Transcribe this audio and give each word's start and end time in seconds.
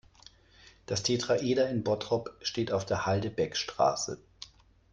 Das 0.87 1.03
Tetraeder 1.03 1.69
in 1.69 1.83
Bottrop 1.83 2.35
steht 2.41 2.71
auf 2.71 2.87
der 2.87 3.05
Halde 3.05 3.29
Beckstraße. 3.29 4.17